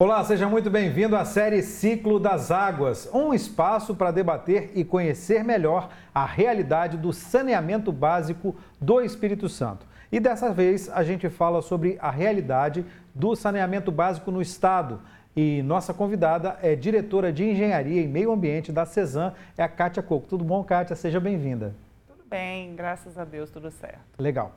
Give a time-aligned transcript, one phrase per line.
[0.00, 5.42] Olá, seja muito bem-vindo à série Ciclo das Águas, um espaço para debater e conhecer
[5.42, 9.84] melhor a realidade do saneamento básico do Espírito Santo.
[10.12, 15.00] E dessa vez a gente fala sobre a realidade do saneamento básico no estado.
[15.34, 20.00] E nossa convidada é diretora de Engenharia e Meio Ambiente da CESAM, é a Kátia
[20.00, 20.28] Coco.
[20.28, 20.94] Tudo bom, Kátia?
[20.94, 21.74] Seja bem-vinda.
[22.06, 23.98] Tudo bem, graças a Deus, tudo certo.
[24.16, 24.52] Legal.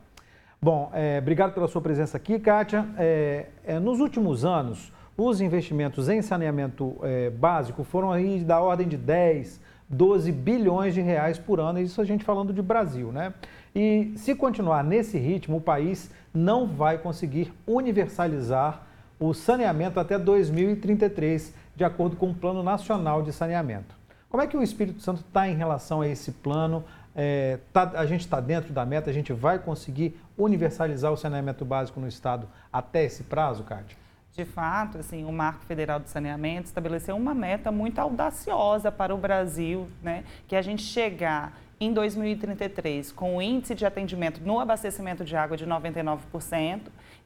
[0.61, 2.85] Bom, é, obrigado pela sua presença aqui, Kátia.
[2.95, 4.93] É, é, nos últimos anos,
[5.25, 11.01] os investimentos em saneamento é, básico foram aí da ordem de 10, 12 bilhões de
[11.01, 13.33] reais por ano, isso a gente falando de Brasil, né?
[13.75, 18.87] E se continuar nesse ritmo, o país não vai conseguir universalizar
[19.19, 23.95] o saneamento até 2033, de acordo com o Plano Nacional de Saneamento.
[24.29, 26.83] Como é que o Espírito Santo está em relação a esse plano?
[27.15, 31.63] É, tá, a gente está dentro da meta, a gente vai conseguir universalizar o saneamento
[31.63, 33.97] básico no Estado até esse prazo, Cátia?
[34.33, 39.17] De fato, assim, o Marco Federal de Saneamento estabeleceu uma meta muito audaciosa para o
[39.17, 44.59] Brasil, né, que é a gente chegar em 2033 com o índice de atendimento no
[44.59, 46.81] abastecimento de água de 99%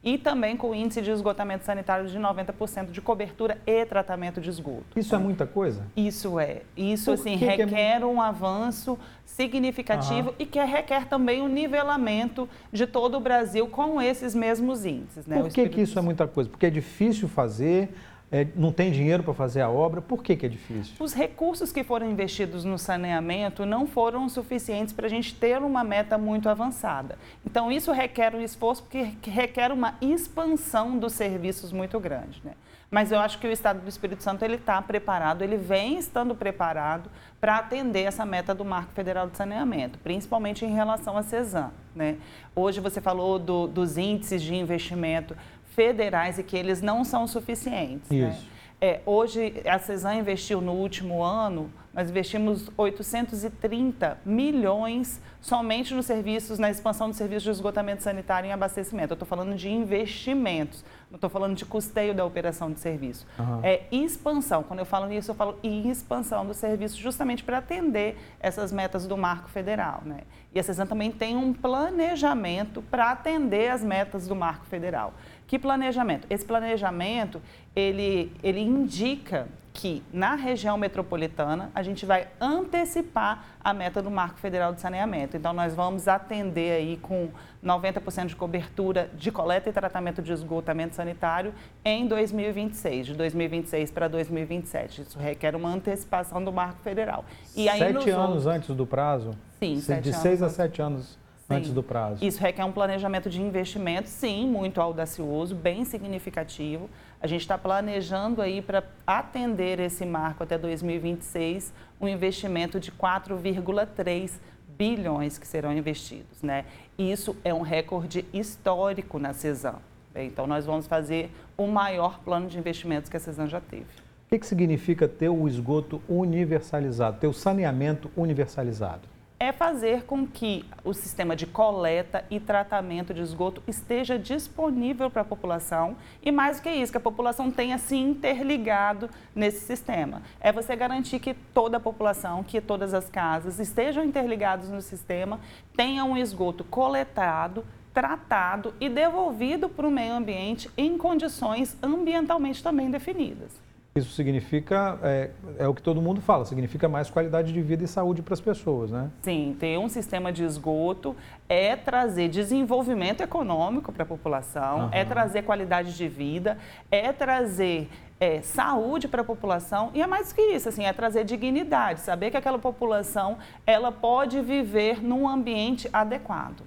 [0.06, 4.96] e também com índice de esgotamento sanitário de 90% de cobertura e tratamento de esgoto.
[4.96, 5.84] Isso é muita coisa?
[5.96, 6.62] Isso é.
[6.76, 8.06] Isso, Por assim, que requer que é...
[8.06, 10.34] um avanço significativo uhum.
[10.38, 15.26] e que requer também um nivelamento de todo o Brasil com esses mesmos índices.
[15.26, 15.42] Né?
[15.42, 16.48] Por que, que isso é muita coisa?
[16.48, 17.92] Porque é difícil fazer,
[18.30, 20.94] é, não tem dinheiro para fazer a obra, por que, que é difícil?
[20.98, 25.84] Os recursos que foram investidos no saneamento não foram suficientes para a gente ter uma
[25.84, 27.16] meta muito avançada.
[27.44, 32.40] Então, isso requer um esforço, porque requer uma expansão dos serviços muito grande.
[32.44, 32.52] Né?
[32.90, 36.34] Mas eu acho que o Estado do Espírito Santo ele está preparado, ele vem estando
[36.34, 37.10] preparado
[37.40, 41.70] para atender essa meta do Marco Federal de Saneamento, principalmente em relação à CESAM.
[41.94, 42.16] Né?
[42.54, 45.36] Hoje você falou do, dos índices de investimento
[45.76, 48.10] federais e que eles não são suficientes.
[48.10, 48.30] Né?
[48.30, 48.40] Isso.
[48.40, 48.48] Né?
[48.80, 56.58] É, hoje, a CESAM investiu no último ano, nós investimos 830 milhões somente nos serviços,
[56.58, 59.12] na expansão dos serviços de esgotamento sanitário e abastecimento.
[59.12, 63.26] Eu estou falando de investimentos, não estou falando de custeio da operação de serviço.
[63.38, 63.60] Uhum.
[63.62, 64.62] É expansão.
[64.62, 69.06] Quando eu falo nisso, eu falo em expansão do serviço justamente para atender essas metas
[69.06, 70.02] do marco federal.
[70.04, 70.18] Né?
[70.54, 75.14] E a CESAM também tem um planejamento para atender as metas do marco federal.
[75.46, 76.26] Que planejamento?
[76.28, 77.40] Esse planejamento,
[77.74, 84.38] ele, ele indica que na região metropolitana a gente vai antecipar a meta do Marco
[84.38, 85.36] Federal de Saneamento.
[85.36, 87.28] Então nós vamos atender aí com
[87.62, 91.52] 90% de cobertura de coleta e tratamento de esgotamento sanitário
[91.84, 95.02] em 2026, de 2026 para 2027.
[95.02, 97.26] Isso requer uma antecipação do Marco Federal.
[97.54, 98.46] E aí, sete anos outros...
[98.46, 99.32] antes do prazo?
[99.60, 101.54] Sim, sete De seis a sete anos Sim.
[101.54, 102.24] antes do prazo.
[102.24, 106.88] Isso requer um planejamento de investimento, sim, muito audacioso, bem significativo.
[107.20, 114.32] A gente está planejando aí para atender esse marco até 2026, um investimento de 4,3
[114.76, 116.66] bilhões que serão investidos, né?
[116.98, 119.76] Isso é um recorde histórico na CESAM.
[120.14, 123.84] Então, nós vamos fazer o maior plano de investimentos que a CESAM já teve.
[123.84, 129.15] O que, que significa ter o esgoto universalizado, ter o saneamento universalizado?
[129.38, 135.22] É fazer com que o sistema de coleta e tratamento de esgoto esteja disponível para
[135.22, 140.22] a população e mais do que isso, que a população tenha se interligado nesse sistema.
[140.40, 145.38] É você garantir que toda a população, que todas as casas estejam interligados no sistema,
[145.76, 152.90] tenham um esgoto coletado, tratado e devolvido para o meio ambiente em condições ambientalmente também
[152.90, 153.65] definidas.
[153.96, 157.88] Isso significa, é, é, o que todo mundo fala, significa mais qualidade de vida e
[157.88, 159.10] saúde para as pessoas, né?
[159.22, 161.16] Sim, ter um sistema de esgoto
[161.48, 164.88] é trazer desenvolvimento econômico para a população, uhum.
[164.92, 166.58] é trazer qualidade de vida,
[166.90, 167.88] é trazer
[168.20, 172.30] é, saúde para a população e é mais que isso, assim, é trazer dignidade, saber
[172.30, 176.62] que aquela população ela pode viver num ambiente adequado.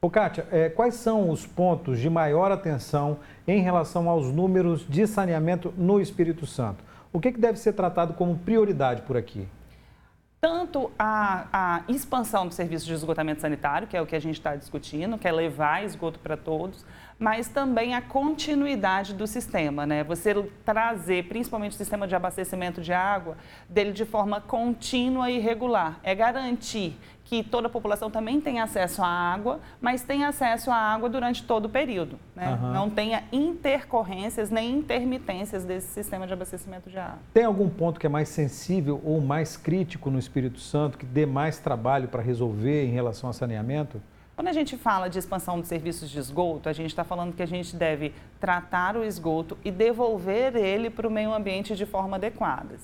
[0.00, 5.06] Ô, Kátia, é, quais são os pontos de maior atenção em relação aos números de
[5.06, 6.84] saneamento no Espírito Santo?
[7.10, 9.48] O que, que deve ser tratado como prioridade por aqui?
[10.40, 14.34] Tanto a, a expansão do serviço de esgotamento sanitário, que é o que a gente
[14.34, 16.84] está discutindo, que é levar esgoto para todos,
[17.18, 20.04] mas também a continuidade do sistema, né?
[20.04, 20.34] Você
[20.64, 23.36] trazer, principalmente o sistema de abastecimento de água,
[23.68, 25.98] dele de forma contínua e regular.
[26.04, 30.76] É garantir que toda a população também tenha acesso à água, mas tenha acesso à
[30.76, 32.18] água durante todo o período.
[32.34, 32.48] Né?
[32.48, 32.72] Uhum.
[32.72, 37.18] Não tenha intercorrências nem intermitências desse sistema de abastecimento de água.
[37.34, 41.26] Tem algum ponto que é mais sensível ou mais crítico no Espírito Santo, que dê
[41.26, 44.00] mais trabalho para resolver em relação ao saneamento?
[44.38, 47.42] Quando a gente fala de expansão de serviços de esgoto, a gente está falando que
[47.42, 52.18] a gente deve tratar o esgoto e devolver ele para o meio ambiente de forma
[52.18, 52.76] adequada.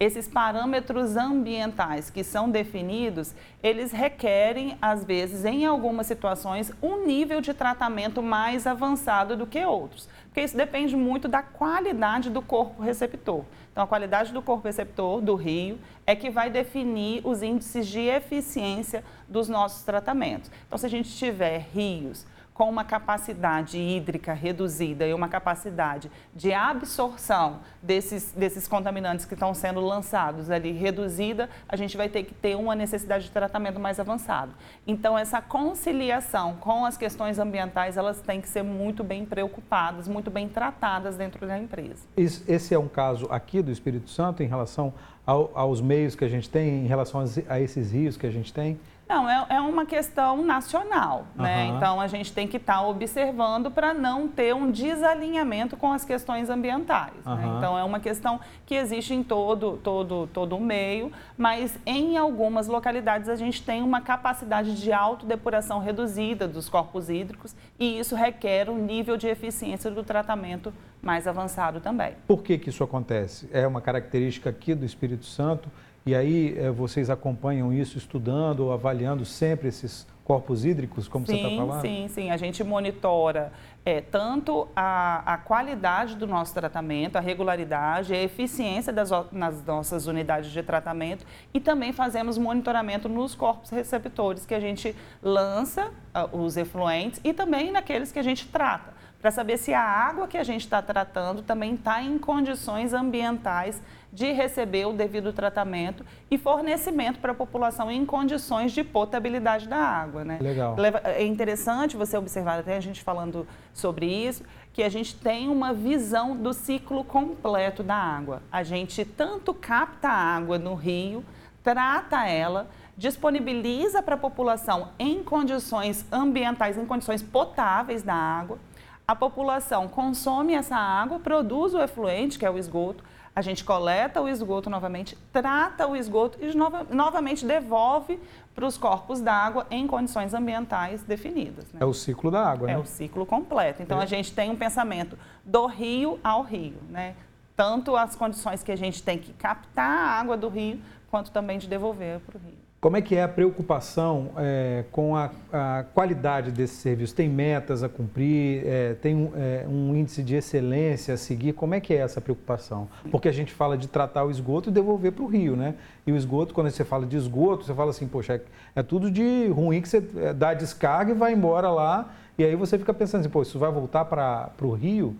[0.00, 7.42] Esses parâmetros ambientais que são definidos, eles requerem, às vezes, em algumas situações, um nível
[7.42, 12.82] de tratamento mais avançado do que outros porque isso depende muito da qualidade do corpo
[12.82, 13.44] receptor.
[13.70, 18.00] Então, a qualidade do corpo receptor do rio é que vai definir os índices de
[18.00, 20.50] eficiência dos nossos tratamentos.
[20.66, 26.52] Então, se a gente tiver rios com uma capacidade hídrica reduzida e uma capacidade de
[26.52, 32.32] absorção desses, desses contaminantes que estão sendo lançados ali reduzida, a gente vai ter que
[32.32, 34.52] ter uma necessidade de tratamento mais avançado.
[34.86, 40.30] Então, essa conciliação com as questões ambientais, elas têm que ser muito bem preocupadas, muito
[40.30, 42.04] bem tratadas dentro da empresa.
[42.16, 44.94] Esse é um caso aqui do Espírito Santo em relação
[45.26, 48.52] ao, aos meios que a gente tem, em relação a esses rios que a gente
[48.52, 48.78] tem?
[49.14, 51.66] Não, é, é uma questão nacional, né?
[51.66, 56.04] Então a gente tem que estar tá observando para não ter um desalinhamento com as
[56.04, 57.14] questões ambientais.
[57.24, 57.54] Né?
[57.56, 62.66] Então é uma questão que existe em todo, todo, todo o meio, mas em algumas
[62.66, 68.68] localidades a gente tem uma capacidade de autodepuração reduzida dos corpos hídricos e isso requer
[68.68, 72.14] um nível de eficiência do tratamento mais avançado também.
[72.26, 73.48] Por que, que isso acontece?
[73.52, 75.70] É uma característica aqui do Espírito Santo
[76.06, 81.36] e aí é, vocês acompanham isso estudando ou avaliando sempre esses corpos hídricos, como sim,
[81.36, 81.82] você está falando?
[81.82, 82.30] Sim, sim.
[82.30, 83.52] A gente monitora
[83.84, 90.06] é, tanto a, a, qualidade do nosso tratamento, a regularidade, a eficiência das nas nossas
[90.06, 96.38] unidades de tratamento e também fazemos monitoramento nos corpos receptores que a gente lança, uh,
[96.38, 98.93] os efluentes, e também naqueles que a gente trata
[99.24, 103.80] para saber se a água que a gente está tratando também está em condições ambientais
[104.12, 109.78] de receber o devido tratamento e fornecimento para a população em condições de potabilidade da
[109.78, 110.26] água.
[110.26, 110.36] Né?
[110.42, 110.76] Legal.
[111.04, 114.42] É interessante você observar, até a gente falando sobre isso,
[114.74, 118.42] que a gente tem uma visão do ciclo completo da água.
[118.52, 121.24] A gente tanto capta a água no rio,
[121.62, 128.58] trata ela, disponibiliza para a população em condições ambientais, em condições potáveis da água
[129.06, 133.04] a população consome essa água, produz o efluente, que é o esgoto,
[133.36, 138.20] a gente coleta o esgoto novamente, trata o esgoto e nova, novamente devolve
[138.54, 141.64] para os corpos d'água em condições ambientais definidas.
[141.72, 141.80] Né?
[141.80, 142.78] É o ciclo da água, é né?
[142.78, 143.82] É o ciclo completo.
[143.82, 144.04] Então, é.
[144.04, 147.16] a gente tem um pensamento do rio ao rio, né?
[147.56, 150.80] Tanto as condições que a gente tem que captar a água do rio,
[151.10, 152.63] quanto também de devolver para o rio.
[152.84, 157.14] Como é que é a preocupação é, com a, a, qualidade desse serviço?
[157.14, 158.62] Tem metas a cumprir?
[158.66, 161.54] É, tem um, é, um, índice de excelência a seguir?
[161.54, 162.86] Como é que é essa preocupação?
[163.10, 165.76] Porque a gente fala de tratar o esgoto e devolver para o rio, né?
[166.06, 168.42] E o esgoto, quando você fala de esgoto, você fala assim, poxa, é,
[168.76, 172.12] é tudo de ruim que você é, dá descarga e vai embora lá.
[172.36, 175.16] E aí você fica pensando assim, pô, isso vai voltar para o rio?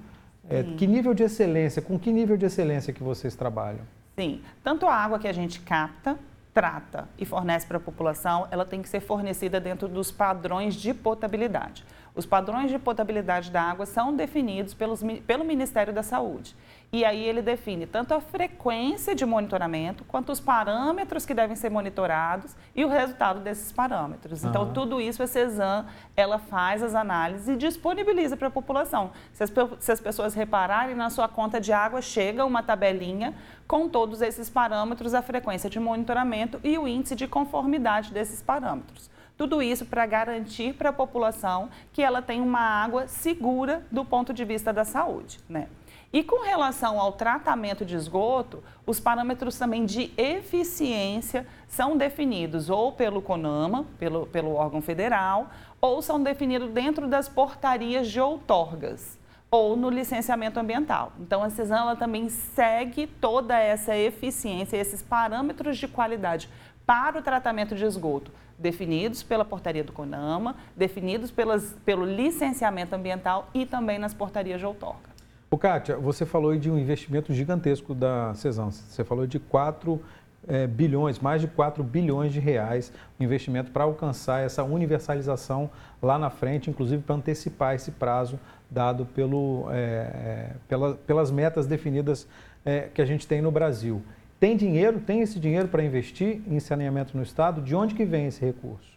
[0.50, 3.80] É, que nível de excelência, com que nível de excelência que vocês trabalham?
[4.18, 6.18] Sim, tanto a água que a gente capta,
[6.54, 10.94] trata e fornece para a população, ela tem que ser fornecida dentro dos padrões de
[10.94, 11.84] potabilidade.
[12.14, 16.54] Os padrões de potabilidade da água são definidos pelos, pelo Ministério da Saúde.
[16.94, 21.68] E aí ele define tanto a frequência de monitoramento, quanto os parâmetros que devem ser
[21.68, 24.44] monitorados e o resultado desses parâmetros.
[24.44, 24.72] Então, uhum.
[24.72, 25.86] tudo isso a CESAM,
[26.16, 29.10] ela faz as análises e disponibiliza para a população.
[29.32, 33.34] Se as, se as pessoas repararem, na sua conta de água chega uma tabelinha
[33.66, 39.10] com todos esses parâmetros, a frequência de monitoramento e o índice de conformidade desses parâmetros.
[39.36, 44.32] Tudo isso para garantir para a população que ela tem uma água segura do ponto
[44.32, 45.40] de vista da saúde.
[45.48, 45.66] Né?
[46.14, 52.92] E com relação ao tratamento de esgoto, os parâmetros também de eficiência são definidos ou
[52.92, 59.18] pelo CONAMA, pelo, pelo órgão federal, ou são definidos dentro das portarias de outorgas
[59.50, 61.10] ou no licenciamento ambiental.
[61.18, 66.48] Então, a CESAM também segue toda essa eficiência, esses parâmetros de qualidade
[66.86, 73.48] para o tratamento de esgoto, definidos pela portaria do CONAMA, definidos pelas, pelo licenciamento ambiental
[73.52, 75.13] e também nas portarias de outorga.
[75.54, 78.72] O Kátia, você falou de um investimento gigantesco da CESAM.
[78.72, 80.02] Você falou de 4
[80.48, 85.70] é, bilhões, mais de 4 bilhões de reais, um investimento para alcançar essa universalização
[86.02, 88.36] lá na frente, inclusive para antecipar esse prazo
[88.68, 92.26] dado pelo, é, pela, pelas metas definidas
[92.64, 94.02] é, que a gente tem no Brasil.
[94.40, 97.62] Tem dinheiro, tem esse dinheiro para investir em saneamento no Estado?
[97.62, 98.94] De onde que vem esse recurso?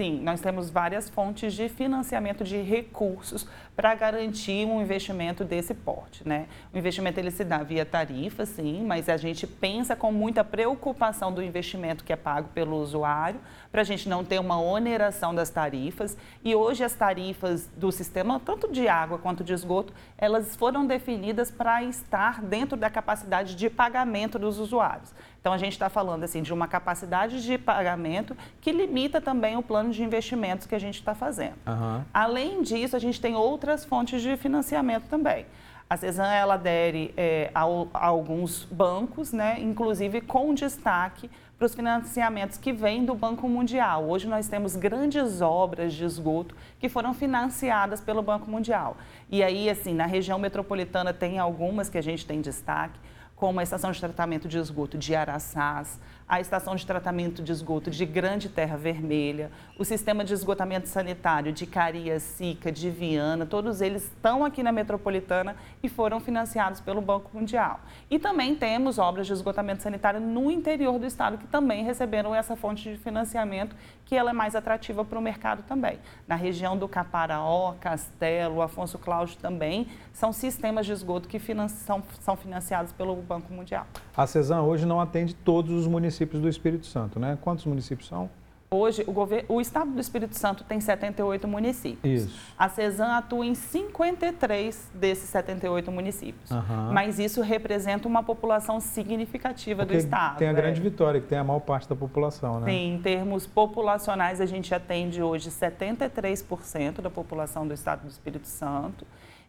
[0.00, 3.46] Sim, nós temos várias fontes de financiamento de recursos
[3.80, 6.48] para garantir um investimento desse porte, né?
[6.70, 11.32] O investimento ele se dá via tarifa, sim, mas a gente pensa com muita preocupação
[11.32, 13.40] do investimento que é pago pelo usuário,
[13.72, 16.14] para a gente não ter uma oneração das tarifas.
[16.44, 21.50] E hoje as tarifas do sistema, tanto de água quanto de esgoto, elas foram definidas
[21.50, 25.10] para estar dentro da capacidade de pagamento dos usuários.
[25.40, 29.62] Então a gente está falando assim de uma capacidade de pagamento que limita também o
[29.62, 31.54] plano de investimentos que a gente está fazendo.
[31.66, 32.04] Uhum.
[32.12, 35.46] Além disso, a gente tem outras fontes de financiamento também.
[35.88, 41.74] A CESAM ela adere é, a, a, alguns bancos, né, inclusive com destaque para os
[41.74, 44.08] financiamentos que vêm do Banco Mundial.
[44.08, 48.96] Hoje nós temos grandes obras de esgoto que foram financiadas pelo Banco Mundial.
[49.28, 52.98] E aí, assim, na região metropolitana tem algumas que a gente tem destaque
[53.40, 55.98] como a estação de tratamento de esgoto de Araçás,
[56.30, 61.52] a estação de tratamento de esgoto de Grande Terra Vermelha, o sistema de esgotamento sanitário
[61.52, 67.36] de Cariacica, de Viana, todos eles estão aqui na metropolitana e foram financiados pelo Banco
[67.36, 67.80] Mundial.
[68.08, 72.54] E também temos obras de esgotamento sanitário no interior do estado que também receberam essa
[72.54, 75.98] fonte de financiamento, que ela é mais atrativa para o mercado também.
[76.28, 82.36] Na região do Caparaó, Castelo, Afonso Cláudio também, são sistemas de esgoto que são, são
[82.36, 83.86] financiados pelo Banco Mundial.
[84.16, 87.38] A CESAM hoje não atende todos os municípios do Espírito Santo, né?
[87.40, 88.28] Quantos municípios são?
[88.72, 92.22] Hoje, o, governo, o estado do Espírito Santo tem 78 municípios.
[92.22, 92.52] Isso.
[92.56, 96.52] A CESAM atua em 53 desses 78 municípios.
[96.52, 96.92] Uhum.
[96.92, 100.38] Mas isso representa uma população significativa Porque do estado.
[100.38, 100.54] Tem a é.
[100.54, 102.70] grande vitória, que tem a maior parte da população, né?
[102.70, 108.46] Sim, em termos populacionais, a gente atende hoje 73% da população do estado do Espírito
[108.46, 109.04] Santo.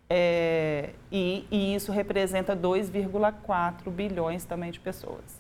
[0.10, 5.40] É, e, e, isso representa 2,4 bilhões também de pessoas.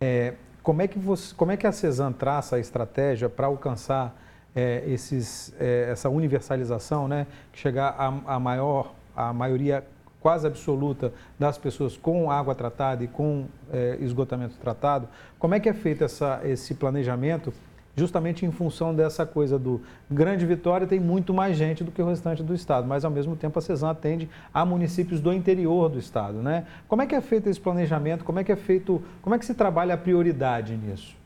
[0.00, 4.18] É, como, é que você, como é que a CESAM traça a estratégia para alcançar
[4.56, 9.84] é, esses, é, essa universalização, né, chegar a, a, maior, a maioria
[10.20, 15.06] quase absoluta das pessoas com água tratada e com é, esgotamento tratado?
[15.38, 17.52] Como é que é feito essa, esse planejamento
[17.96, 22.06] justamente em função dessa coisa do Grande Vitória tem muito mais gente do que o
[22.06, 25.98] restante do estado, mas ao mesmo tempo a CESAM atende a municípios do interior do
[25.98, 26.66] estado, né?
[26.88, 28.24] Como é que é feito esse planejamento?
[28.24, 31.16] Como é que é feito, como é que se trabalha a prioridade nisso?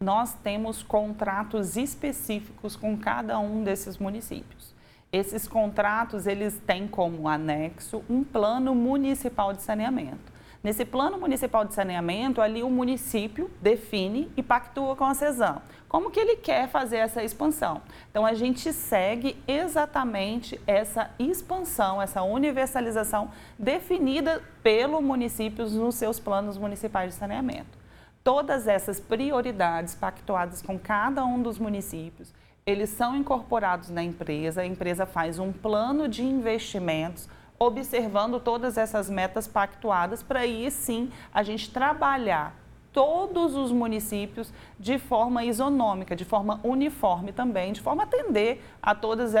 [0.00, 4.74] Nós temos contratos específicos com cada um desses municípios.
[5.10, 10.35] Esses contratos, eles têm como anexo um plano municipal de saneamento.
[10.62, 15.60] Nesse plano municipal de saneamento, ali o município define e pactua com a CESAM.
[15.88, 17.80] Como que ele quer fazer essa expansão?
[18.10, 26.58] Então, a gente segue exatamente essa expansão, essa universalização definida pelo município nos seus planos
[26.58, 27.78] municipais de saneamento.
[28.24, 32.34] Todas essas prioridades pactuadas com cada um dos municípios,
[32.66, 39.08] eles são incorporados na empresa, a empresa faz um plano de investimentos observando todas essas
[39.08, 42.54] metas pactuadas para aí sim a gente trabalhar
[42.92, 48.94] todos os municípios de forma isonômica, de forma uniforme também, de forma a atender a
[48.94, 49.32] todos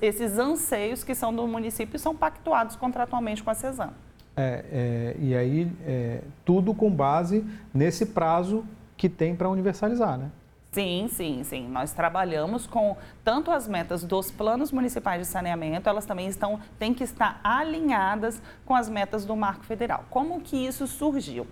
[0.00, 3.92] esses anseios que são do município e são pactuados contratualmente com a CESAM.
[4.34, 8.64] É, é, e aí, é, tudo com base nesse prazo
[8.96, 10.30] que tem para universalizar, né?
[10.72, 11.68] Sim, sim, sim.
[11.68, 16.94] Nós trabalhamos com tanto as metas dos planos municipais de saneamento, elas também estão, têm
[16.94, 20.06] que estar alinhadas com as metas do Marco Federal.
[20.08, 21.46] Como que isso surgiu?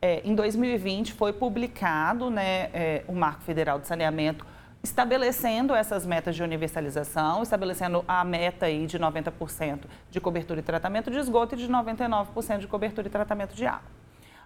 [0.00, 4.44] É, em 2020 foi publicado né, é, o Marco Federal de Saneamento
[4.82, 11.10] estabelecendo essas metas de universalização, estabelecendo a meta aí de 90% de cobertura e tratamento
[11.10, 14.02] de esgoto e de 99% de cobertura e tratamento de água.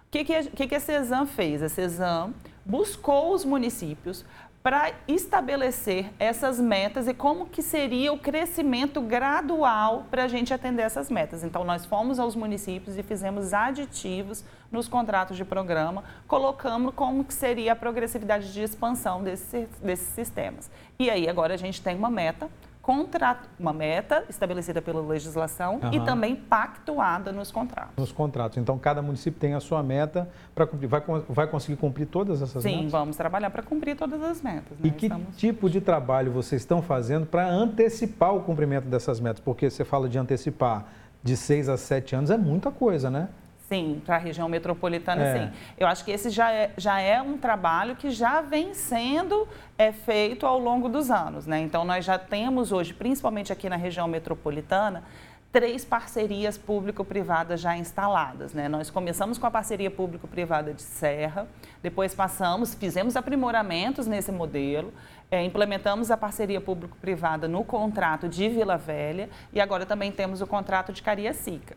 [0.07, 1.63] O que, que, que a CESAM fez?
[1.63, 2.33] A CESAM
[2.67, 4.25] buscou os municípios
[4.61, 10.81] para estabelecer essas metas e como que seria o crescimento gradual para a gente atender
[10.81, 11.41] essas metas.
[11.41, 17.33] Então, nós fomos aos municípios e fizemos aditivos nos contratos de programa, colocando como que
[17.33, 20.69] seria a progressividade de expansão desses, desses sistemas.
[20.99, 22.49] E aí, agora a gente tem uma meta
[22.87, 25.91] contrato, uma meta estabelecida pela legislação uhum.
[25.91, 27.91] e também pactuada nos contratos.
[27.97, 28.57] Nos contratos.
[28.57, 30.87] Então, cada município tem a sua meta para cumprir.
[30.87, 32.83] Vai, vai conseguir cumprir todas essas Sim, metas?
[32.85, 34.79] Sim, vamos trabalhar para cumprir todas as metas.
[34.79, 34.87] Né?
[34.87, 35.35] E que Estamos...
[35.35, 39.41] tipo de trabalho vocês estão fazendo para antecipar o cumprimento dessas metas?
[39.41, 40.85] Porque você fala de antecipar
[41.21, 43.27] de seis a sete anos, é muita coisa, né?
[43.67, 45.33] Sim, para a região metropolitana, é.
[45.33, 45.53] sim.
[45.77, 49.45] Eu acho que esse já é, já é um trabalho que já vem sendo
[49.77, 51.45] é, feito ao longo dos anos.
[51.45, 51.59] Né?
[51.59, 55.03] Então, nós já temos hoje, principalmente aqui na região metropolitana,
[55.51, 58.53] três parcerias público-privadas já instaladas.
[58.53, 58.69] Né?
[58.69, 61.45] Nós começamos com a parceria público-privada de Serra,
[61.83, 64.93] depois passamos, fizemos aprimoramentos nesse modelo,
[65.29, 70.47] é, implementamos a parceria público-privada no contrato de Vila Velha e agora também temos o
[70.47, 71.75] contrato de Cariacica.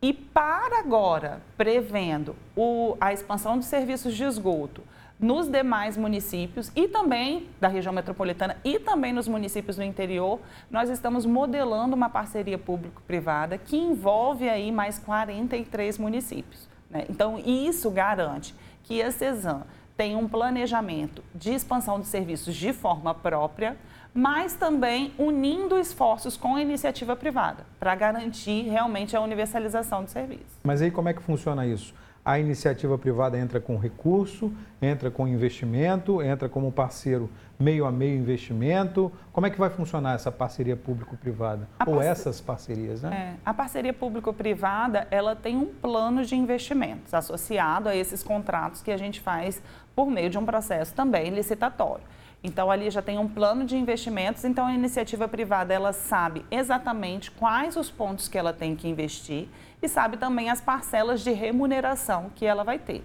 [0.00, 4.82] E para agora, prevendo o, a expansão dos serviços de esgoto,
[5.18, 10.38] nos demais municípios e também da região metropolitana e também nos municípios do interior,
[10.70, 16.68] nós estamos modelando uma parceria público-privada que envolve aí mais 43 municípios.
[16.88, 17.04] Né?
[17.08, 19.64] Então, isso garante que a CESAM
[19.96, 23.76] tem um planejamento de expansão de serviços de forma própria,
[24.14, 30.58] mas também unindo esforços com a iniciativa privada, para garantir realmente a universalização do serviço.
[30.64, 31.94] Mas aí como é que funciona isso?
[32.28, 38.18] a iniciativa privada entra com recurso, entra com investimento, entra como parceiro meio a meio
[38.18, 39.10] investimento.
[39.32, 41.66] Como é que vai funcionar essa parceria público-privada?
[41.86, 43.34] Ou essas parcerias, né?
[43.34, 48.90] É, a parceria público-privada, ela tem um plano de investimentos associado a esses contratos que
[48.90, 49.62] a gente faz
[49.96, 52.04] por meio de um processo também licitatório.
[52.42, 57.30] Então ali já tem um plano de investimentos, então a iniciativa privada ela sabe exatamente
[57.32, 59.48] quais os pontos que ela tem que investir
[59.82, 63.04] e sabe também as parcelas de remuneração que ela vai ter.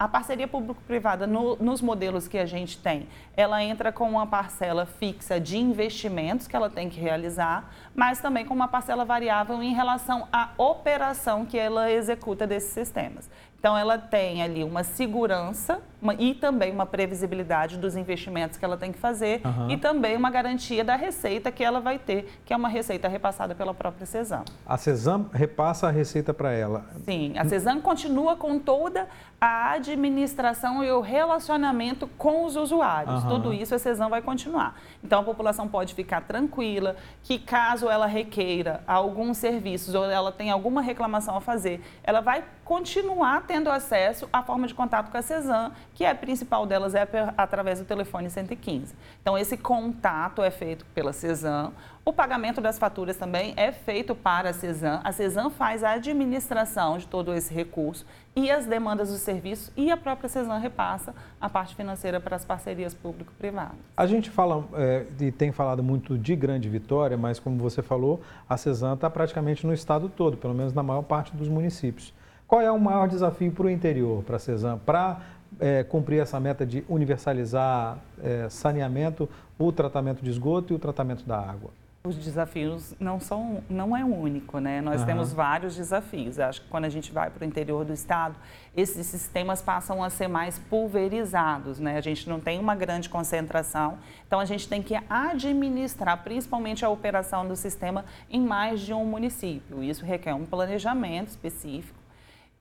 [0.00, 4.86] A parceria público-privada, no, nos modelos que a gente tem, ela entra com uma parcela
[4.86, 9.74] fixa de investimentos que ela tem que realizar, mas também com uma parcela variável em
[9.74, 13.28] relação à operação que ela executa desses sistemas.
[13.58, 18.76] Então, ela tem ali uma segurança uma, e também uma previsibilidade dos investimentos que ela
[18.76, 19.70] tem que fazer uhum.
[19.70, 23.54] e também uma garantia da receita que ela vai ter, que é uma receita repassada
[23.54, 24.44] pela própria CESAM.
[24.66, 26.84] A CESAM repassa a receita para ela?
[27.04, 29.08] Sim, a CESAM continua com toda
[29.40, 33.22] a administração e o relacionamento com os usuários.
[33.22, 33.30] Uhum.
[33.30, 34.76] Tudo isso a CESAM vai continuar.
[35.02, 40.52] Então, a população pode ficar tranquila que caso ela requeira alguns serviços ou ela tenha
[40.52, 45.22] alguma reclamação a fazer, ela vai continuar tendo acesso à forma de contato com a
[45.22, 47.04] CESAM, que a principal delas é
[47.36, 48.94] através do telefone 115.
[49.20, 51.72] Então, esse contato é feito pela CESAM.
[52.04, 55.00] O pagamento das faturas também é feito para a CESAM.
[55.02, 59.90] A CESAM faz a administração de todo esse recurso e as demandas do serviço e
[59.90, 63.74] a própria CESAM repassa a parte financeira para as parcerias público-privadas.
[63.96, 68.22] A gente fala é, e tem falado muito de Grande Vitória, mas como você falou,
[68.48, 72.14] a CESAM está praticamente no estado todo, pelo menos na maior parte dos municípios.
[72.48, 75.20] Qual é o maior desafio para o interior, para a CESAM, para
[75.60, 81.24] é, cumprir essa meta de universalizar é, saneamento, o tratamento de esgoto e o tratamento
[81.24, 81.70] da água?
[82.04, 84.80] Os desafios não são, não é único, né?
[84.80, 85.06] Nós uhum.
[85.06, 86.38] temos vários desafios.
[86.38, 88.36] Acho que quando a gente vai para o interior do estado,
[88.74, 91.98] esses sistemas passam a ser mais pulverizados, né?
[91.98, 96.88] A gente não tem uma grande concentração, então a gente tem que administrar, principalmente a
[96.88, 99.82] operação do sistema em mais de um município.
[99.82, 101.97] Isso requer um planejamento específico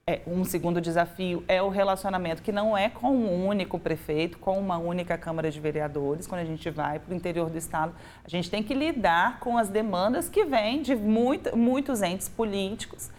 [0.10, 4.58] é, um segundo desafio é o relacionamento que não é com um único prefeito, com
[4.58, 6.26] uma única Câmara de Vereadores.
[6.26, 7.94] Quando a gente vai para o interior do Estado,
[8.24, 13.12] a gente tem que lidar com as demandas que vêm de muito, muitos entes políticos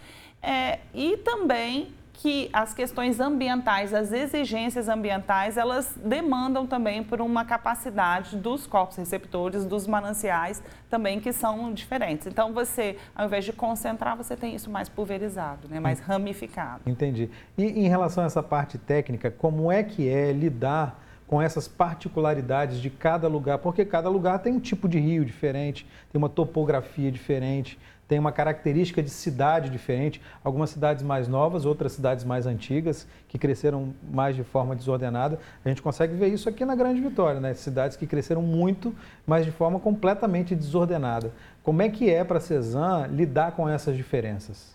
[0.42, 7.44] é, e também que as questões ambientais, as exigências ambientais, elas demandam também por uma
[7.44, 12.26] capacidade dos corpos receptores, dos mananciais também que são diferentes.
[12.26, 16.81] Então você, ao invés de concentrar, você tem isso mais pulverizado, né, mais ramificado.
[16.87, 17.31] Entendi.
[17.57, 22.81] E em relação a essa parte técnica, como é que é lidar com essas particularidades
[22.81, 23.59] de cada lugar?
[23.59, 27.78] Porque cada lugar tem um tipo de rio diferente, tem uma topografia diferente
[28.09, 30.21] tem uma característica de cidade diferente.
[30.42, 35.38] Algumas cidades mais novas, outras cidades mais antigas, que cresceram mais de forma desordenada.
[35.62, 37.53] A gente consegue ver isso aqui na Grande Vitória, né?
[37.53, 38.94] Cidades que cresceram muito,
[39.27, 41.33] mas de forma completamente desordenada.
[41.62, 44.75] Como é que é para a CESAM lidar com essas diferenças?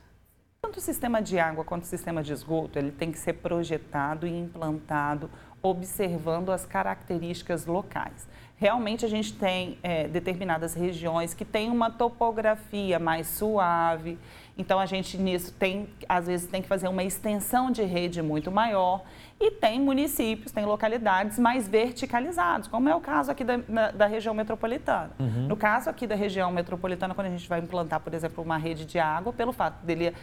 [0.61, 4.27] Tanto o sistema de água quanto o sistema de esgoto, ele tem que ser projetado
[4.27, 5.29] e implantado
[5.63, 8.27] observando as características locais.
[8.57, 14.19] Realmente a gente tem é, determinadas regiões que têm uma topografia mais suave,
[14.57, 18.51] então a gente nisso tem, às vezes tem que fazer uma extensão de rede muito
[18.51, 19.03] maior
[19.39, 24.05] e tem municípios, tem localidades mais verticalizados, como é o caso aqui da, na, da
[24.05, 25.11] região metropolitana.
[25.19, 25.47] Uhum.
[25.47, 28.85] No caso aqui da região metropolitana, quando a gente vai implantar, por exemplo, uma rede
[28.85, 30.13] de água, pelo fato dele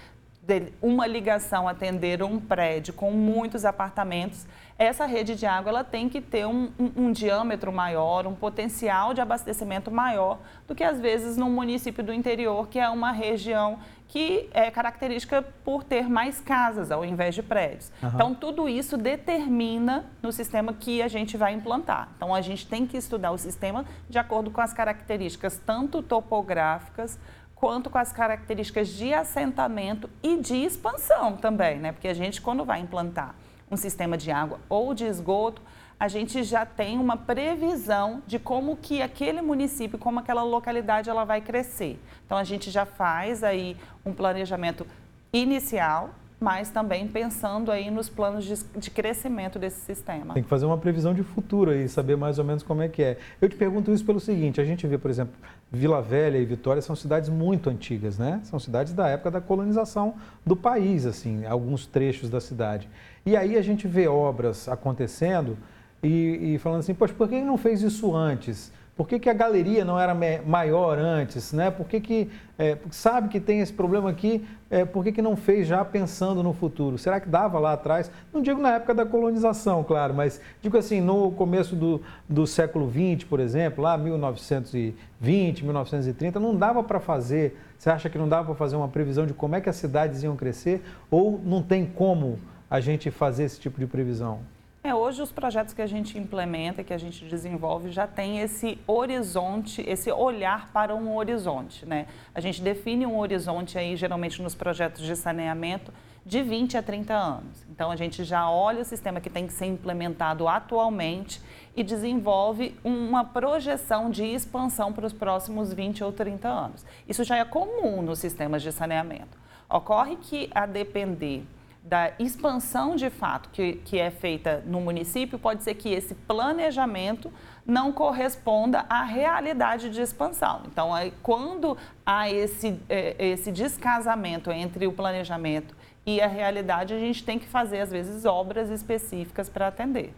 [0.80, 4.46] uma ligação atender um prédio com muitos apartamentos,
[4.80, 9.12] essa rede de água ela tem que ter um, um, um, diâmetro maior, um potencial
[9.12, 13.78] de abastecimento maior do que às vezes num município do interior, que é uma região
[14.08, 17.92] que é característica por ter mais casas ao invés de prédios.
[18.02, 18.10] Uhum.
[18.14, 22.08] Então, tudo isso determina no sistema que a gente vai implantar.
[22.16, 27.20] Então, a gente tem que estudar o sistema de acordo com as características tanto topográficas
[27.54, 31.92] quanto com as características de assentamento e de expansão também, né?
[31.92, 33.34] Porque a gente, quando vai implantar
[33.70, 35.62] um sistema de água ou de esgoto,
[35.98, 41.24] a gente já tem uma previsão de como que aquele município, como aquela localidade ela
[41.24, 42.00] vai crescer.
[42.24, 44.86] Então a gente já faz aí um planejamento
[45.32, 50.32] inicial mas também pensando aí nos planos de, de, crescimento desse sistema.
[50.32, 53.02] Tem que fazer uma previsão de futuro aí, saber mais ou menos como é que
[53.02, 53.18] é.
[53.42, 55.34] Eu te pergunto isso pelo seguinte, a gente vê, por exemplo,
[55.70, 58.40] Vila Velha e Vitória são cidades muito antigas, né?
[58.42, 62.88] São cidades da época da colonização do país, assim, alguns trechos da cidade.
[63.24, 65.56] E aí a gente vê obras acontecendo
[66.02, 68.72] e, e falando assim, poxa, por que não fez isso antes?
[69.00, 71.54] Por que, que a galeria não era maior antes?
[71.54, 71.70] Né?
[71.70, 75.36] Por que, que é, sabe que tem esse problema aqui, é, por que, que não
[75.36, 76.98] fez já pensando no futuro?
[76.98, 78.10] Será que dava lá atrás?
[78.30, 82.90] Não digo na época da colonização, claro, mas digo assim, no começo do, do século
[82.90, 87.58] XX, por exemplo, lá 1920, 1930, não dava para fazer.
[87.78, 90.22] Você acha que não dava para fazer uma previsão de como é que as cidades
[90.22, 90.82] iam crescer?
[91.10, 92.38] Ou não tem como
[92.70, 94.40] a gente fazer esse tipo de previsão?
[94.82, 98.78] É, hoje os projetos que a gente implementa, que a gente desenvolve, já tem esse
[98.86, 102.06] horizonte, esse olhar para um horizonte, né?
[102.34, 105.92] A gente define um horizonte aí, geralmente nos projetos de saneamento,
[106.24, 107.66] de 20 a 30 anos.
[107.70, 111.42] Então, a gente já olha o sistema que tem que ser implementado atualmente
[111.76, 116.86] e desenvolve uma projeção de expansão para os próximos 20 ou 30 anos.
[117.06, 119.38] Isso já é comum nos sistemas de saneamento.
[119.68, 121.44] Ocorre que, a depender
[121.82, 127.32] da expansão de fato que, que é feita no município, pode ser que esse planejamento
[127.66, 130.62] não corresponda à realidade de expansão.
[130.66, 136.98] Então, aí, quando há esse, é, esse descasamento entre o planejamento e a realidade, a
[136.98, 140.12] gente tem que fazer, às vezes, obras específicas para atender.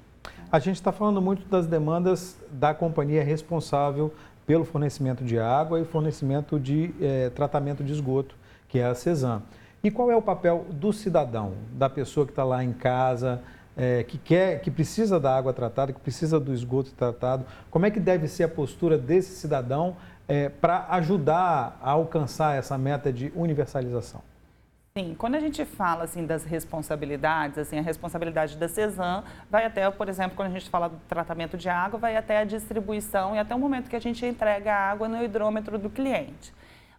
[0.50, 4.12] A gente está falando muito das demandas da companhia responsável
[4.46, 8.34] pelo fornecimento de água e fornecimento de é, tratamento de esgoto,
[8.68, 9.42] que é a CESAM.
[9.84, 13.42] E qual é o papel do cidadão, da pessoa que está lá em casa,
[13.76, 17.44] é, que quer, que precisa da água tratada, que precisa do esgoto tratado?
[17.68, 19.96] Como é que deve ser a postura desse cidadão
[20.28, 24.22] é, para ajudar a alcançar essa meta de universalização?
[24.96, 29.90] Sim, quando a gente fala assim das responsabilidades, assim a responsabilidade da CESAM vai até,
[29.90, 33.38] por exemplo, quando a gente fala do tratamento de água, vai até a distribuição e
[33.38, 36.52] até o momento que a gente entrega a água no hidrômetro do cliente.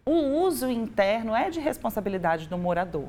[0.06, 3.08] O uso interno é de responsabilidade do morador.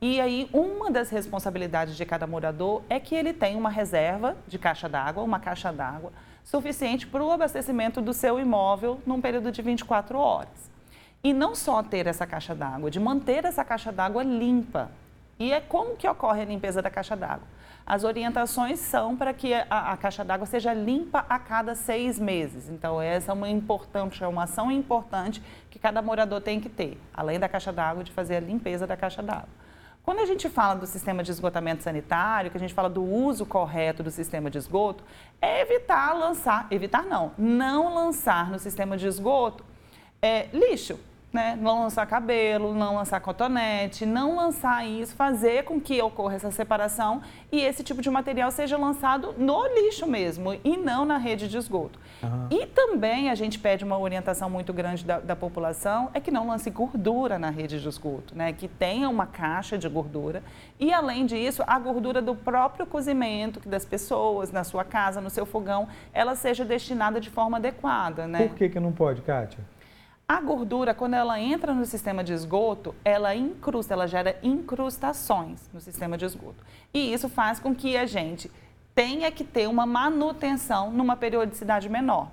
[0.00, 4.58] E aí, uma das responsabilidades de cada morador é que ele tem uma reserva de
[4.58, 6.10] caixa d'água, uma caixa d'água,
[6.42, 10.70] suficiente para o abastecimento do seu imóvel num período de 24 horas.
[11.22, 14.90] E não só ter essa caixa d'água, de manter essa caixa d'água limpa.
[15.38, 17.46] E é como que ocorre a limpeza da caixa d'água?
[17.90, 22.68] As orientações são para que a, a caixa d'água seja limpa a cada seis meses.
[22.68, 26.96] Então, essa é uma importante, é uma ação importante que cada morador tem que ter,
[27.12, 29.48] além da caixa d'água, de fazer a limpeza da caixa d'água.
[30.04, 33.44] Quando a gente fala do sistema de esgotamento sanitário, que a gente fala do uso
[33.44, 35.02] correto do sistema de esgoto,
[35.42, 39.64] é evitar lançar, evitar não, não lançar no sistema de esgoto
[40.22, 40.96] é, lixo,
[41.32, 41.56] né?
[41.60, 47.22] Não lançar cabelo, não lançar cotonete, não lançar isso, fazer com que ocorra essa separação
[47.52, 51.56] e esse tipo de material seja lançado no lixo mesmo e não na rede de
[51.56, 51.98] esgoto.
[52.22, 52.48] Uhum.
[52.50, 56.48] E também a gente pede uma orientação muito grande da, da, população, é que não
[56.48, 58.52] lance gordura na rede de esgoto, né?
[58.52, 60.42] Que tenha uma caixa de gordura
[60.78, 65.46] e além disso, a gordura do próprio cozimento das pessoas na sua casa, no seu
[65.46, 68.48] fogão, ela seja destinada de forma adequada, né?
[68.48, 69.60] Por que que não pode, Kátia?
[70.30, 75.80] A gordura, quando ela entra no sistema de esgoto, ela incrusta, ela gera incrustações no
[75.80, 76.64] sistema de esgoto.
[76.94, 78.48] E isso faz com que a gente
[78.94, 82.30] tenha que ter uma manutenção numa periodicidade menor.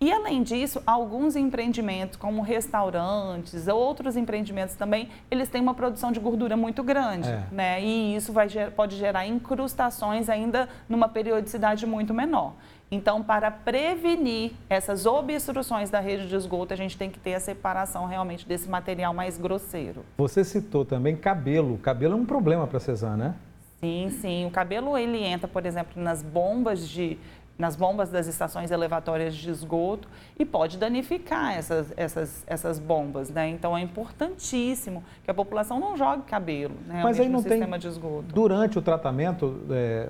[0.00, 6.20] E além disso, alguns empreendimentos, como restaurantes, outros empreendimentos também, eles têm uma produção de
[6.20, 7.44] gordura muito grande, é.
[7.50, 7.82] né?
[7.82, 12.54] E isso vai, pode gerar incrustações ainda numa periodicidade muito menor.
[12.90, 17.40] Então, para prevenir essas obstruções da rede de esgoto, a gente tem que ter a
[17.40, 20.04] separação realmente desse material mais grosseiro.
[20.18, 21.78] Você citou também cabelo.
[21.78, 23.36] Cabelo é um problema para a Cesar, né?
[23.78, 24.46] Sim, sim.
[24.46, 27.16] O cabelo ele entra, por exemplo, nas bombas de,
[27.60, 33.48] nas bombas das estações elevatórias de esgoto e pode danificar essas, essas, essas bombas, né?
[33.48, 37.78] Então é importantíssimo que a população não jogue cabelo né, Mas aí não tem, sistema
[37.78, 38.34] de esgoto.
[38.34, 40.08] Durante o tratamento é,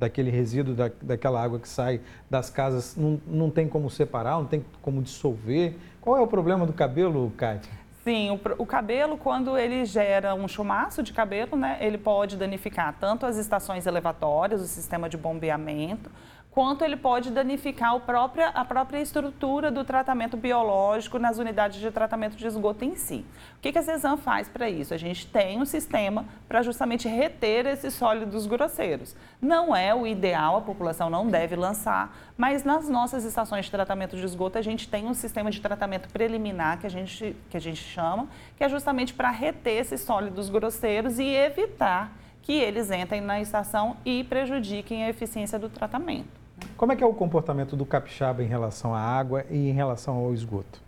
[0.00, 4.46] daquele resíduo, da, daquela água que sai das casas, não, não tem como separar, não
[4.46, 5.74] tem como dissolver.
[6.00, 7.70] Qual é o problema do cabelo, Kátia?
[8.02, 12.96] Sim, o, o, cabelo, quando ele gera um chumaço de cabelo, né, ele pode danificar
[12.98, 16.10] tanto as estações elevatórias, o sistema de bombeamento,
[16.50, 22.36] quanto ele pode danificar própria, a própria estrutura do tratamento biológico nas unidades de tratamento
[22.36, 23.24] de esgoto em si.
[23.56, 24.92] O que, que a CESAM faz para isso?
[24.92, 29.14] A gente tem um sistema para justamente reter esses sólidos grosseiros.
[29.40, 34.16] Não é o ideal, a população não deve lançar, mas nas nossas estações de tratamento
[34.16, 37.60] de esgoto a gente tem um sistema de tratamento preliminar que a gente, que a
[37.60, 43.20] gente chama, que é justamente para reter esses sólidos grosseiros e evitar que eles entrem
[43.20, 46.39] na estação e prejudiquem a eficiência do tratamento.
[46.80, 50.16] Como é que é o comportamento do capixaba em relação à água e em relação
[50.16, 50.80] ao esgoto?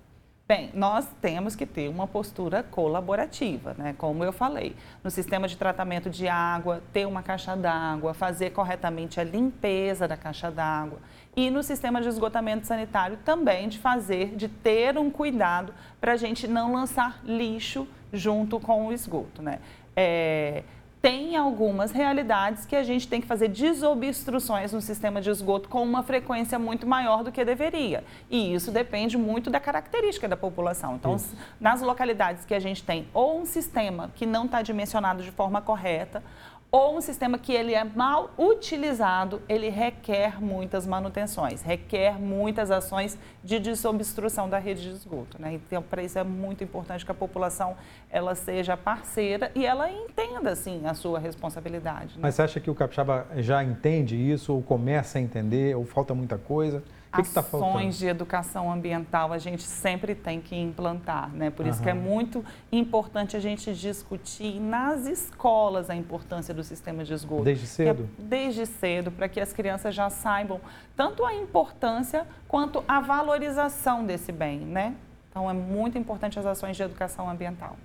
[0.48, 3.94] Bem, nós temos que ter uma postura colaborativa, né?
[3.98, 4.74] Como eu falei,
[5.04, 10.16] no sistema de tratamento de água, ter uma caixa d'água, fazer corretamente a limpeza da
[10.16, 10.98] caixa d'água.
[11.36, 16.16] E no sistema de esgotamento sanitário também de fazer, de ter um cuidado para a
[16.16, 19.58] gente não lançar lixo junto com o esgoto, né?
[19.94, 20.62] É,
[21.02, 25.82] tem algumas realidades que a gente tem que fazer desobstruções no sistema de esgoto com
[25.82, 28.04] uma frequência muito maior do que deveria.
[28.30, 30.94] E isso depende muito da característica da população.
[30.94, 31.36] Então, isso.
[31.60, 35.60] nas localidades que a gente tem ou um sistema que não está dimensionado de forma
[35.60, 36.22] correta,
[36.72, 43.18] ou um sistema que ele é mal utilizado, ele requer muitas manutenções, requer muitas ações
[43.44, 45.36] de desobstrução da rede de esgoto.
[45.38, 45.52] Né?
[45.52, 47.76] Então, para isso é muito importante que a população
[48.10, 52.14] ela seja parceira e ela entenda, assim, a sua responsabilidade.
[52.14, 52.20] Né?
[52.22, 56.14] Mas você acha que o capixaba já entende isso, ou começa a entender, ou falta
[56.14, 56.82] muita coisa?
[57.18, 61.50] O que tá ações de educação ambiental a gente sempre tem que implantar, né?
[61.50, 67.04] Por isso que é muito importante a gente discutir nas escolas a importância do sistema
[67.04, 67.44] de esgoto.
[67.44, 68.08] Desde cedo?
[68.18, 70.58] É, desde cedo, para que as crianças já saibam
[70.96, 74.94] tanto a importância quanto a valorização desse bem, né?
[75.28, 77.76] Então é muito importante as ações de educação ambiental.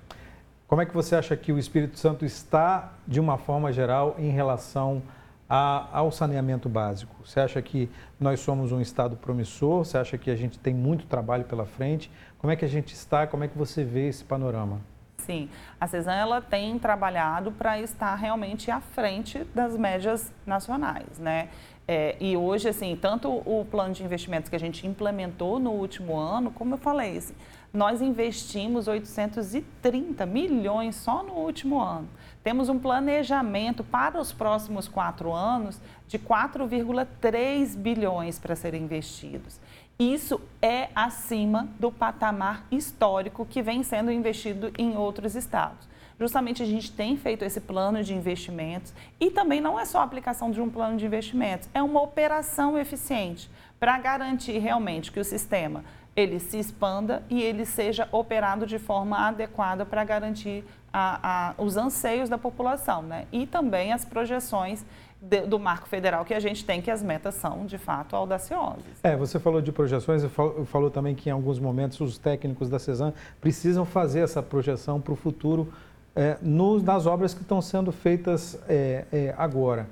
[0.67, 4.31] Como é que você acha que o Espírito Santo está, de uma forma geral, em
[4.31, 7.15] relação a, ao saneamento básico?
[7.25, 9.86] Você acha que nós somos um Estado promissor?
[9.86, 12.12] Você acha que a gente tem muito trabalho pela frente?
[12.38, 13.25] Como é que a gente está?
[13.25, 14.81] Como é que você vê esse panorama?
[15.17, 21.49] Sim, a CESAM ela tem trabalhado para estar realmente à frente das médias nacionais, né?
[21.88, 26.17] É, e hoje, assim, tanto o plano de investimentos que a gente implementou no último
[26.17, 27.33] ano, como eu falei, assim,
[27.73, 32.08] nós investimos 830 milhões só no último ano.
[32.43, 39.60] Temos um planejamento para os próximos quatro anos de 4,3 bilhões para serem investidos.
[39.99, 45.88] Isso é acima do patamar histórico que vem sendo investido em outros estados.
[46.19, 50.03] Justamente a gente tem feito esse plano de investimentos e também não é só a
[50.03, 53.49] aplicação de um plano de investimentos, é uma operação eficiente
[53.80, 55.84] para garantir realmente que o sistema
[56.17, 61.77] ele se expanda e ele seja operado de forma adequada para garantir a, a, os
[61.77, 63.27] anseios da população, né?
[63.32, 64.84] E também as projeções
[65.21, 68.84] de, do marco federal que a gente tem, que as metas são, de fato, audaciosas.
[69.03, 70.30] É, você falou de projeções e
[70.65, 75.13] falou, também que em alguns momentos os técnicos da CESAM precisam fazer essa projeção para
[75.13, 75.71] o futuro
[76.15, 79.88] é, no, nas obras que estão sendo feitas é, é, agora.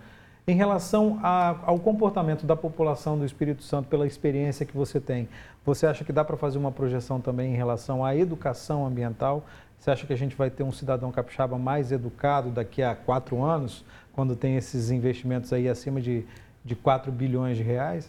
[0.48, 5.28] Em relação a, ao comportamento da população do Espírito Santo, pela experiência que você tem,
[5.66, 9.44] você acha que dá para fazer uma projeção também em relação à educação ambiental?
[9.80, 13.44] Você acha que a gente vai ter um cidadão capixaba mais educado daqui a quatro
[13.44, 16.24] anos, quando tem esses investimentos aí acima de,
[16.64, 18.08] de 4 bilhões de reais?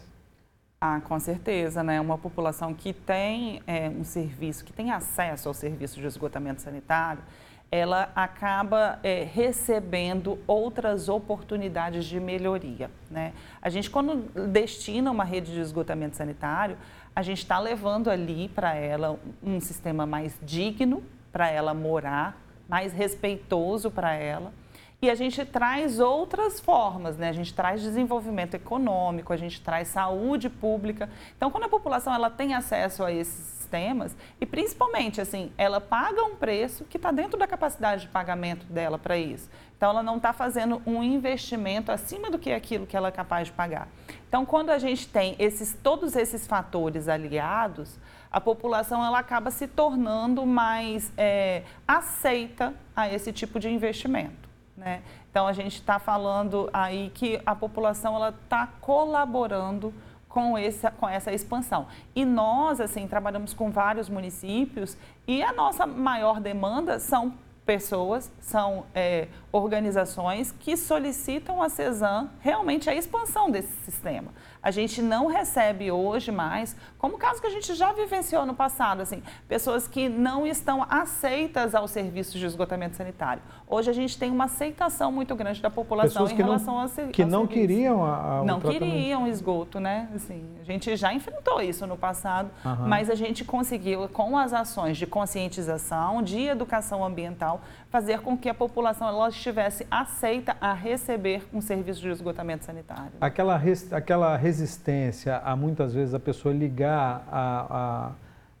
[0.79, 1.99] Ah, com certeza, né?
[1.99, 7.23] Uma população que tem é, um serviço, que tem acesso ao serviço de esgotamento sanitário,
[7.71, 12.89] ela acaba é, recebendo outras oportunidades de melhoria.
[13.11, 13.33] Né?
[13.61, 14.15] A gente, quando
[14.47, 16.77] destina uma rede de esgotamento sanitário,
[17.15, 22.93] a gente está levando ali para ela um sistema mais digno para ela morar, mais
[22.93, 24.53] respeitoso para ela.
[24.99, 27.29] E a gente traz outras formas, né?
[27.29, 31.07] A gente traz desenvolvimento econômico, a gente traz saúde pública.
[31.35, 36.23] Então, quando a população ela tem acesso a esses sistemas e principalmente assim, ela paga
[36.23, 39.49] um preço que está dentro da capacidade de pagamento dela para isso.
[39.75, 43.47] Então ela não está fazendo um investimento acima do que aquilo que ela é capaz
[43.47, 43.89] de pagar.
[44.27, 47.99] Então quando a gente tem esses todos esses fatores aliados,
[48.31, 54.46] a população ela acaba se tornando mais é, aceita a esse tipo de investimento.
[54.77, 55.01] Né?
[55.31, 59.91] Então a gente está falando aí que a população está colaborando
[60.29, 61.87] com essa, com essa expansão.
[62.15, 64.95] E nós, assim, trabalhamos com vários municípios
[65.27, 67.33] e a nossa maior demanda são
[67.65, 74.31] pessoas, são é, organizações que solicitam a CESAM realmente a expansão desse sistema.
[74.61, 79.01] A gente não recebe hoje mais, como caso que a gente já vivenciou no passado,
[79.01, 83.41] assim, pessoas que não estão aceitas aos serviços de esgotamento sanitário.
[83.67, 86.87] Hoje a gente tem uma aceitação muito grande da população pessoas em relação não, ao
[86.87, 87.13] serviço.
[87.13, 90.09] Que não queriam a, a, Não queriam esgoto, né?
[90.15, 92.87] Assim, a gente já enfrentou isso no passado, uhum.
[92.87, 98.49] mas a gente conseguiu, com as ações de conscientização, de educação ambiental, fazer com que
[98.49, 103.11] a população ela estivesse aceita a receber um serviço de esgotamento sanitário.
[103.19, 108.13] Aquela, res, aquela resistência a muitas vezes a pessoa ligar a,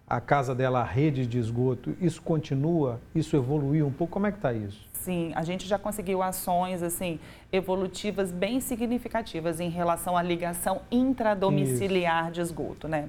[0.09, 2.99] a, a casa dela à rede de esgoto, isso continua?
[3.15, 4.11] Isso evoluiu um pouco?
[4.11, 4.85] Como é que está isso?
[4.91, 7.17] Sim, a gente já conseguiu ações assim
[7.53, 12.33] evolutivas bem significativas em relação à ligação intradomiciliar isso.
[12.33, 13.07] de esgoto, né?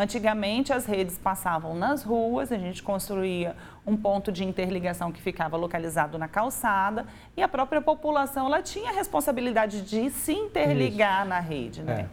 [0.00, 3.54] Antigamente, as redes passavam nas ruas, a gente construía
[3.86, 7.04] um ponto de interligação que ficava localizado na calçada
[7.36, 11.28] e a própria população ela tinha a responsabilidade de se interligar Isso.
[11.28, 11.82] na rede.
[11.82, 12.00] Né?
[12.00, 12.08] É.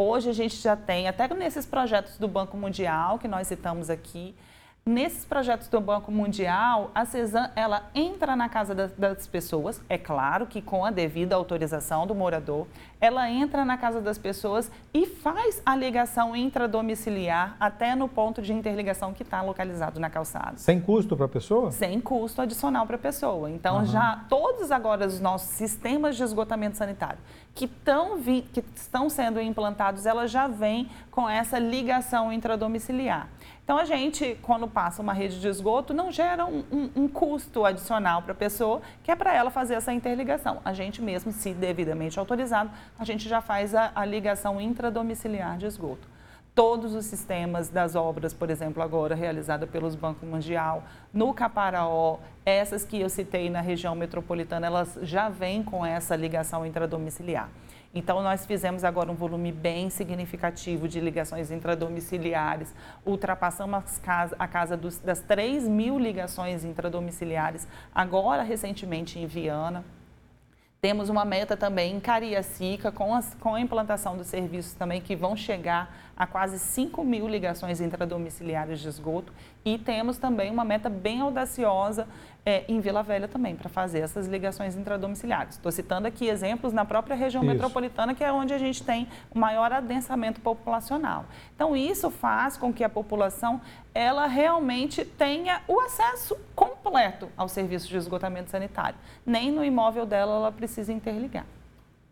[0.00, 4.36] Hoje a gente já tem, até nesses projetos do Banco Mundial que nós citamos aqui,
[4.84, 9.96] Nesses projetos do Banco Mundial, a CESAM ela entra na casa das, das, pessoas, é
[9.96, 12.66] claro que com a devida autorização do morador,
[13.02, 18.52] ela entra na casa das pessoas e faz a ligação intradomiciliar até no ponto de
[18.52, 20.56] interligação que está localizado na calçada.
[20.56, 21.72] Sem custo para a pessoa?
[21.72, 23.50] Sem custo adicional para a pessoa.
[23.50, 23.86] Então, uhum.
[23.86, 27.18] já todos agora os nossos sistemas de esgotamento sanitário
[27.54, 33.28] que, tão vi, que estão sendo implantados, ela já vem com essa ligação intradomiciliar.
[33.64, 37.64] Então, a gente, quando passa uma rede de esgoto, não gera um, um, um custo
[37.64, 40.60] adicional para a pessoa, que é para ela fazer essa interligação.
[40.64, 45.66] A gente mesmo, se devidamente autorizado, a gente já faz a, a ligação intradomiciliar de
[45.66, 46.12] esgoto
[46.54, 52.84] todos os sistemas das obras, por exemplo, agora realizada pelos Banco Mundial, no Caparaó, essas
[52.84, 57.48] que eu citei na região metropolitana, elas já vêm com essa ligação intradomiciliar.
[57.94, 62.74] Então, nós fizemos agora um volume bem significativo de ligações intradomiciliares,
[63.04, 64.00] ultrapassamos
[64.38, 69.84] a casa dos, das 3 mil ligações intradomiciliares, agora recentemente em Viana.
[70.84, 75.14] Temos uma meta também em Cariacica, com, as, com a implantação dos serviços também, que
[75.14, 79.32] vão chegar a quase 5 mil ligações intradomiciliares de esgoto.
[79.64, 82.08] E temos também uma meta bem audaciosa
[82.44, 85.54] é, em Vila Velha também, para fazer essas ligações intradomiciliares.
[85.54, 87.52] Estou citando aqui exemplos na própria região isso.
[87.52, 91.24] metropolitana, que é onde a gente tem o maior adensamento populacional.
[91.54, 93.60] Então, isso faz com que a população
[93.94, 98.98] ela realmente tenha o acesso completo ao serviço de esgotamento sanitário.
[99.24, 101.46] Nem no imóvel dela ela precisa interligar.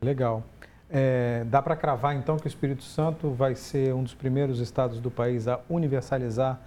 [0.01, 0.45] Legal.
[0.89, 5.01] É, dá para cravar então que o Espírito Santo vai ser um dos primeiros estados
[5.01, 6.59] do país a universalizar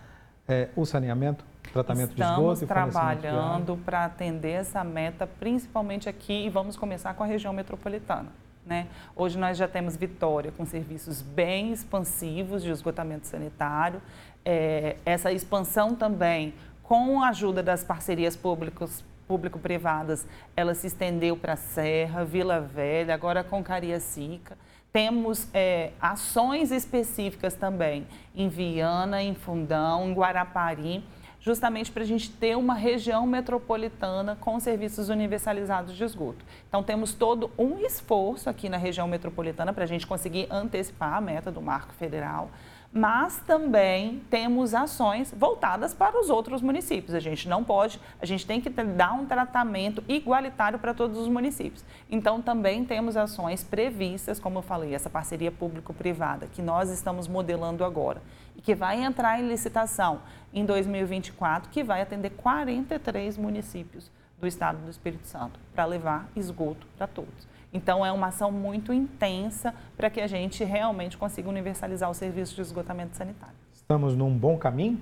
[0.48, 1.46] é, o saneamento?
[1.72, 7.24] Tratamento Estamos de esgoto trabalhando para atender essa meta, principalmente aqui, e vamos começar com
[7.24, 8.30] a região metropolitana.
[8.66, 8.88] Né?
[9.16, 14.02] Hoje nós já temos Vitória com serviços bem expansivos de esgotamento sanitário.
[14.46, 21.56] É, essa expansão também, com a ajuda das parcerias públicas público-privadas, ela se estendeu para
[21.56, 24.58] Serra, Vila Velha, agora com Cariacica.
[24.92, 31.04] Temos é, ações específicas também em Viana, em Fundão, em Guarapari,
[31.44, 36.44] justamente para a gente ter uma região metropolitana com serviços universalizados de esgoto.
[36.70, 41.22] Então, temos todo um esforço aqui na região metropolitana para a gente conseguir antecipar a
[41.22, 42.50] meta do marco federal
[42.94, 47.16] mas também temos ações voltadas para os outros municípios.
[47.16, 51.28] A gente não pode, a gente tem que dar um tratamento igualitário para todos os
[51.28, 51.84] municípios.
[52.10, 57.84] Então, também temos ações previstas, como eu falei, essa parceria público-privada, que nós estamos modelando
[57.84, 58.22] agora
[58.56, 60.22] e que vai entrar em licitação
[60.54, 66.86] em 2024, que vai atender 43 municípios do estado do Espírito Santo para levar esgoto
[66.96, 67.53] para todos.
[67.74, 72.56] Então, é uma ação muito intensa para que a gente realmente consiga universalizar o serviço
[72.56, 73.56] de esgotamento sanitário.
[73.74, 75.00] Estamos num bom caminho?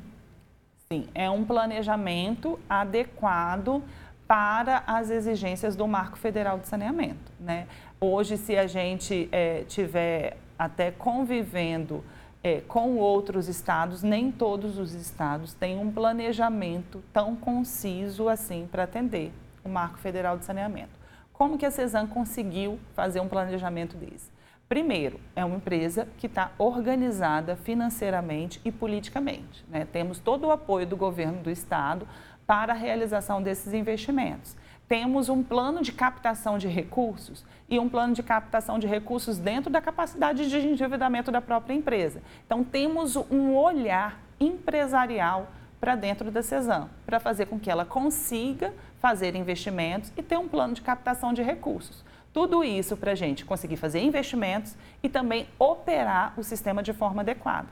[0.91, 3.83] Sim, é um planejamento adequado
[4.27, 7.31] para as exigências do Marco Federal de Saneamento.
[7.39, 7.67] Né?
[7.99, 12.03] Hoje, se a gente é, tiver até convivendo
[12.43, 18.83] é, com outros estados, nem todos os estados têm um planejamento tão conciso assim para
[18.83, 19.31] atender
[19.63, 21.00] o Marco Federal de Saneamento.
[21.41, 24.29] Como que a CESAM conseguiu fazer um planejamento desse?
[24.69, 29.65] Primeiro, é uma empresa que está organizada financeiramente e politicamente.
[29.67, 29.87] Né?
[29.91, 32.07] Temos todo o apoio do governo do estado
[32.45, 34.55] para a realização desses investimentos.
[34.87, 39.71] Temos um plano de captação de recursos e um plano de captação de recursos dentro
[39.71, 42.21] da capacidade de endividamento da própria empresa.
[42.45, 45.47] Então, temos um olhar empresarial
[45.79, 50.47] para dentro da CESAM, para fazer com que ela consiga fazer investimentos e ter um
[50.47, 52.05] plano de captação de recursos.
[52.31, 57.21] Tudo isso para a gente conseguir fazer investimentos e também operar o sistema de forma
[57.21, 57.67] adequada.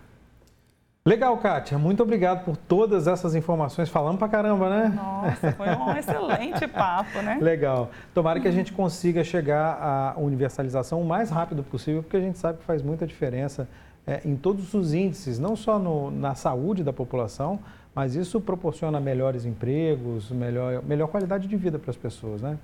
[1.05, 1.77] Legal, Kátia.
[1.77, 3.87] Muito obrigado por todas essas informações.
[3.89, 4.93] Falamos pra caramba, né?
[4.93, 7.37] Nossa, foi um excelente papo, né?
[7.41, 7.89] Legal.
[8.13, 12.37] Tomara que a gente consiga chegar à universalização o mais rápido possível, porque a gente
[12.37, 13.67] sabe que faz muita diferença
[14.05, 17.59] é, em todos os índices, não só no, na saúde da população,
[17.99, 22.57] mas isso proporciona melhores empregos, melhor, melhor qualidade de vida para as pessoas, né?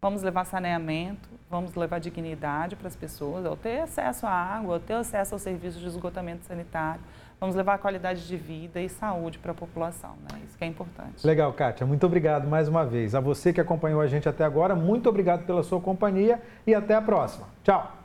[0.00, 4.80] Vamos levar saneamento, vamos levar dignidade para as pessoas, ao ter acesso à água, ao
[4.80, 7.02] ter acesso aos serviços de esgotamento sanitário.
[7.38, 10.40] Vamos levar qualidade de vida e saúde para a população, né?
[10.46, 11.26] Isso que é importante.
[11.26, 11.86] Legal, Kátia.
[11.86, 13.14] Muito obrigado mais uma vez.
[13.14, 16.94] A você que acompanhou a gente até agora, muito obrigado pela sua companhia e até
[16.94, 17.46] a próxima.
[17.62, 17.99] Tchau!